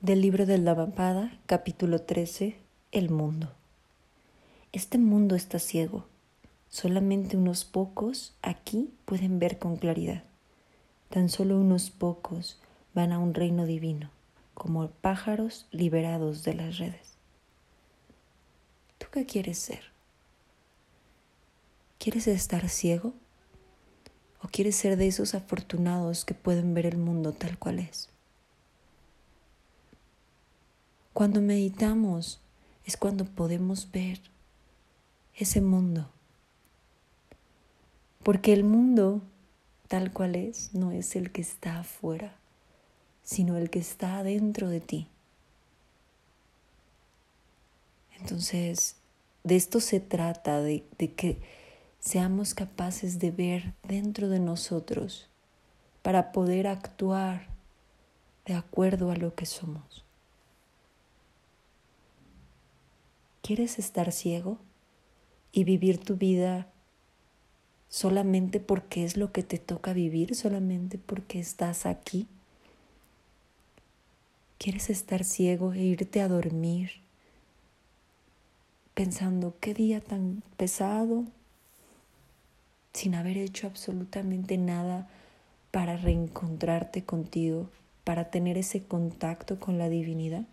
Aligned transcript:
Del 0.00 0.22
libro 0.22 0.46
del 0.46 0.64
Dhammapada, 0.64 1.30
capítulo 1.44 2.00
13, 2.00 2.56
El 2.90 3.10
mundo. 3.10 3.52
Este 4.72 4.96
mundo 4.96 5.36
está 5.36 5.58
ciego. 5.58 6.06
Solamente 6.70 7.36
unos 7.36 7.66
pocos 7.66 8.34
aquí 8.40 8.94
pueden 9.04 9.38
ver 9.38 9.58
con 9.58 9.76
claridad. 9.76 10.24
Tan 11.10 11.28
solo 11.28 11.60
unos 11.60 11.90
pocos 11.90 12.58
van 12.94 13.12
a 13.12 13.18
un 13.18 13.34
reino 13.34 13.66
divino, 13.66 14.10
como 14.54 14.88
pájaros 14.88 15.66
liberados 15.70 16.44
de 16.44 16.54
las 16.54 16.78
redes. 16.78 17.18
¿Tú 18.96 19.06
qué 19.12 19.26
quieres 19.26 19.58
ser? 19.58 19.82
¿Quieres 21.98 22.26
estar 22.26 22.66
ciego? 22.70 23.12
¿O 24.42 24.48
quieres 24.48 24.76
ser 24.76 24.96
de 24.96 25.08
esos 25.08 25.34
afortunados 25.34 26.24
que 26.24 26.32
pueden 26.32 26.72
ver 26.72 26.86
el 26.86 26.96
mundo 26.96 27.32
tal 27.32 27.58
cual 27.58 27.80
es? 27.80 28.08
Cuando 31.12 31.40
meditamos 31.40 32.40
es 32.84 32.96
cuando 32.96 33.24
podemos 33.24 33.90
ver 33.90 34.20
ese 35.34 35.60
mundo. 35.60 36.08
Porque 38.22 38.52
el 38.52 38.64
mundo 38.64 39.22
tal 39.88 40.12
cual 40.12 40.36
es 40.36 40.72
no 40.72 40.92
es 40.92 41.16
el 41.16 41.32
que 41.32 41.40
está 41.40 41.80
afuera, 41.80 42.36
sino 43.24 43.56
el 43.56 43.70
que 43.70 43.80
está 43.80 44.22
dentro 44.22 44.68
de 44.68 44.80
ti. 44.80 45.08
Entonces, 48.20 48.96
de 49.42 49.56
esto 49.56 49.80
se 49.80 49.98
trata, 49.98 50.60
de, 50.60 50.84
de 50.98 51.12
que 51.12 51.38
seamos 51.98 52.54
capaces 52.54 53.18
de 53.18 53.30
ver 53.30 53.74
dentro 53.82 54.28
de 54.28 54.38
nosotros 54.38 55.28
para 56.02 56.32
poder 56.32 56.66
actuar 56.66 57.48
de 58.46 58.54
acuerdo 58.54 59.10
a 59.10 59.16
lo 59.16 59.34
que 59.34 59.46
somos. 59.46 60.04
¿Quieres 63.42 63.78
estar 63.78 64.12
ciego 64.12 64.58
y 65.52 65.64
vivir 65.64 65.98
tu 65.98 66.16
vida 66.16 66.68
solamente 67.88 68.60
porque 68.60 69.04
es 69.04 69.16
lo 69.16 69.32
que 69.32 69.42
te 69.42 69.58
toca 69.58 69.92
vivir, 69.92 70.34
solamente 70.34 70.98
porque 70.98 71.40
estás 71.40 71.86
aquí? 71.86 72.28
¿Quieres 74.58 74.90
estar 74.90 75.24
ciego 75.24 75.72
e 75.72 75.80
irte 75.80 76.20
a 76.20 76.28
dormir 76.28 76.90
pensando 78.94 79.54
qué 79.58 79.72
día 79.72 80.02
tan 80.02 80.42
pesado 80.58 81.24
sin 82.92 83.14
haber 83.14 83.38
hecho 83.38 83.66
absolutamente 83.66 84.58
nada 84.58 85.08
para 85.70 85.96
reencontrarte 85.96 87.04
contigo, 87.04 87.70
para 88.04 88.30
tener 88.30 88.58
ese 88.58 88.82
contacto 88.84 89.58
con 89.58 89.78
la 89.78 89.88
divinidad? 89.88 90.44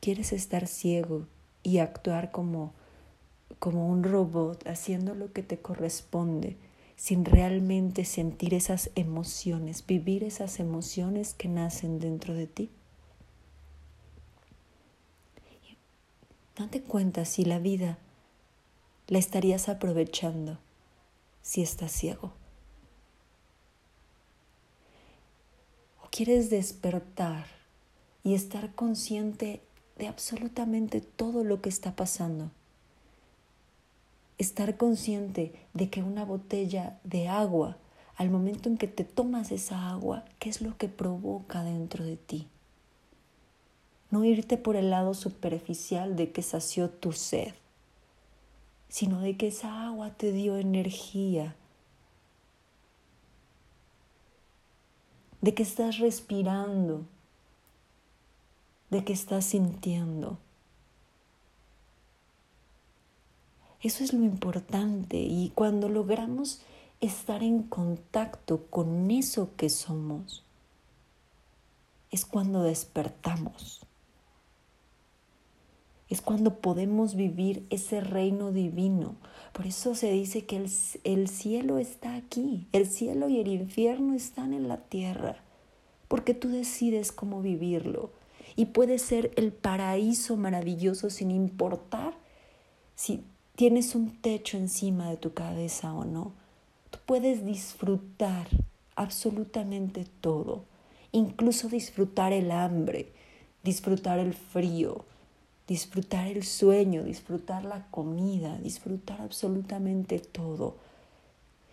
Quieres 0.00 0.32
estar 0.32 0.66
ciego 0.66 1.26
y 1.62 1.78
actuar 1.78 2.30
como, 2.30 2.72
como 3.58 3.88
un 3.88 4.04
robot, 4.04 4.66
haciendo 4.66 5.14
lo 5.14 5.32
que 5.32 5.42
te 5.42 5.58
corresponde, 5.58 6.56
sin 6.96 7.24
realmente 7.24 8.04
sentir 8.04 8.54
esas 8.54 8.90
emociones, 8.94 9.86
vivir 9.86 10.24
esas 10.24 10.60
emociones 10.60 11.34
que 11.34 11.48
nacen 11.48 12.00
dentro 12.00 12.34
de 12.34 12.46
ti. 12.46 12.70
Date 16.56 16.82
cuenta 16.82 17.24
si 17.24 17.44
la 17.44 17.60
vida 17.60 17.98
la 19.06 19.18
estarías 19.18 19.68
aprovechando 19.68 20.58
si 21.40 21.62
estás 21.62 21.92
ciego. 21.92 22.32
O 26.04 26.08
quieres 26.10 26.50
despertar 26.50 27.46
y 28.22 28.34
estar 28.34 28.74
consciente 28.74 29.62
de 29.98 30.06
absolutamente 30.06 31.00
todo 31.00 31.44
lo 31.44 31.60
que 31.60 31.68
está 31.68 31.96
pasando. 31.96 32.50
Estar 34.38 34.76
consciente 34.76 35.52
de 35.74 35.90
que 35.90 36.02
una 36.02 36.24
botella 36.24 36.98
de 37.02 37.28
agua, 37.28 37.76
al 38.16 38.30
momento 38.30 38.68
en 38.68 38.78
que 38.78 38.86
te 38.86 39.04
tomas 39.04 39.50
esa 39.50 39.90
agua, 39.90 40.24
¿qué 40.38 40.48
es 40.48 40.62
lo 40.62 40.76
que 40.76 40.88
provoca 40.88 41.64
dentro 41.64 42.04
de 42.04 42.16
ti? 42.16 42.46
No 44.10 44.24
irte 44.24 44.56
por 44.56 44.76
el 44.76 44.90
lado 44.90 45.12
superficial 45.14 46.16
de 46.16 46.30
que 46.30 46.42
sació 46.42 46.88
tu 46.88 47.12
sed, 47.12 47.52
sino 48.88 49.20
de 49.20 49.36
que 49.36 49.48
esa 49.48 49.86
agua 49.86 50.10
te 50.10 50.32
dio 50.32 50.56
energía, 50.56 51.56
de 55.40 55.54
que 55.54 55.62
estás 55.62 55.98
respirando, 55.98 57.04
de 58.90 59.04
qué 59.04 59.12
estás 59.12 59.44
sintiendo. 59.44 60.38
Eso 63.80 64.02
es 64.02 64.12
lo 64.12 64.24
importante 64.24 65.18
y 65.18 65.52
cuando 65.54 65.88
logramos 65.88 66.60
estar 67.00 67.42
en 67.44 67.62
contacto 67.62 68.66
con 68.70 69.10
eso 69.10 69.50
que 69.56 69.70
somos, 69.70 70.42
es 72.10 72.24
cuando 72.24 72.62
despertamos. 72.62 73.86
Es 76.08 76.22
cuando 76.22 76.56
podemos 76.56 77.14
vivir 77.14 77.66
ese 77.70 78.00
reino 78.00 78.50
divino. 78.50 79.14
Por 79.52 79.66
eso 79.66 79.94
se 79.94 80.10
dice 80.10 80.46
que 80.46 80.56
el, 80.56 80.70
el, 81.04 81.28
cielo 81.28 81.78
está 81.78 82.16
aquí. 82.16 82.66
El 82.72 82.86
cielo 82.86 83.28
y 83.28 83.38
el 83.40 83.48
infierno 83.48 84.14
están 84.14 84.54
en 84.54 84.68
la 84.68 84.78
tierra. 84.78 85.36
Porque 86.08 86.32
tú 86.32 86.48
decides 86.48 87.12
cómo 87.12 87.42
vivirlo 87.42 88.10
y 88.58 88.64
puede 88.64 88.98
ser 88.98 89.30
el 89.36 89.52
paraíso 89.52 90.36
maravilloso 90.36 91.10
sin 91.10 91.30
importar 91.30 92.14
si 92.96 93.22
tienes 93.54 93.94
un 93.94 94.20
techo 94.20 94.56
encima 94.56 95.08
de 95.08 95.16
tu 95.16 95.32
cabeza 95.32 95.94
o 95.94 96.04
no. 96.04 96.32
Tú 96.90 96.98
puedes 97.06 97.46
disfrutar 97.46 98.48
absolutamente 98.96 100.06
todo, 100.20 100.64
incluso 101.12 101.68
disfrutar 101.68 102.32
el 102.32 102.50
hambre, 102.50 103.12
disfrutar 103.62 104.18
el 104.18 104.34
frío, 104.34 105.04
disfrutar 105.68 106.26
el 106.26 106.42
sueño, 106.42 107.04
disfrutar 107.04 107.64
la 107.64 107.86
comida, 107.92 108.58
disfrutar 108.58 109.20
absolutamente 109.20 110.18
todo. 110.18 110.74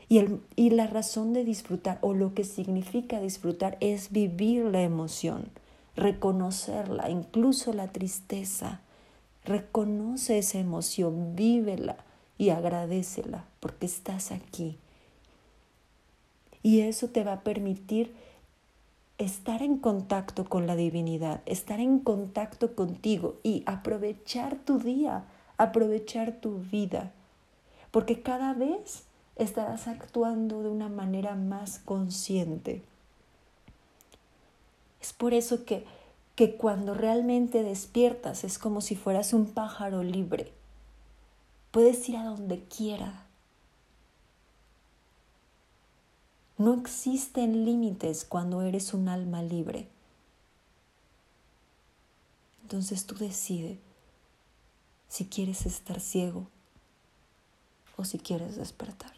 Y, 0.08 0.20
el, 0.20 0.40
y 0.56 0.70
la 0.70 0.86
razón 0.86 1.34
de 1.34 1.46
disfrutar 1.46 1.98
o 2.02 2.14
lo 2.14 2.36
que 2.36 2.44
significa 2.44 3.20
disfrutar 3.20 3.76
es 3.82 4.12
vivir 4.12 4.66
la 4.66 4.84
emoción 4.84 5.50
reconocerla, 5.96 7.10
incluso 7.10 7.74
la 7.74 7.88
tristeza. 7.88 8.82
Reconoce 9.44 10.38
esa 10.40 10.60
emoción, 10.60 11.36
vívela 11.36 11.98
y 12.38 12.50
agradecela 12.50 13.46
porque 13.60 13.86
estás 13.86 14.32
aquí. 14.32 14.78
Y 16.64 16.82
eso 16.82 17.10
te 17.10 17.24
va 17.24 17.34
a 17.34 17.42
permitir 17.42 18.14
estar 19.18 19.62
en 19.62 19.78
contacto 19.78 20.46
con 20.46 20.68
la 20.68 20.76
divinidad, 20.76 21.42
estar 21.46 21.80
en 21.80 22.00
contacto 22.00 22.76
contigo 22.76 23.36
y 23.44 23.64
aprovechar 23.66 24.58
tu 24.58 24.80
día, 24.80 25.26
aprovechar 25.58 26.34
tu 26.34 26.58
vida, 26.58 27.12
porque 27.92 28.22
cada 28.22 28.54
vez 28.54 29.04
estarás 29.36 29.88
actuando 29.88 30.64
de 30.64 30.70
una 30.70 30.90
manera 30.90 31.36
más 31.36 31.80
consciente. 31.80 32.84
Es 35.06 35.14
por 35.14 35.36
eso 35.36 35.66
que, 35.66 35.86
que 36.36 36.58
cuando 36.58 36.96
realmente 36.96 37.62
despiertas 37.62 38.44
es 38.44 38.58
como 38.58 38.82
si 38.82 38.96
fueras 38.96 39.34
un 39.34 39.46
pájaro 39.46 40.02
libre. 40.02 40.52
Puedes 41.70 42.10
ir 42.10 42.18
a 42.18 42.24
donde 42.24 42.64
quiera. 42.64 43.28
No 46.58 46.74
existen 46.74 47.66
límites 47.66 48.26
cuando 48.26 48.64
eres 48.64 48.96
un 48.96 49.08
alma 49.08 49.44
libre. 49.44 49.88
Entonces 52.64 53.06
tú 53.06 53.14
decides 53.14 53.78
si 55.08 55.28
quieres 55.28 55.68
estar 55.68 56.00
ciego 56.00 56.48
o 57.96 58.06
si 58.06 58.18
quieres 58.18 58.56
despertar. 58.56 59.15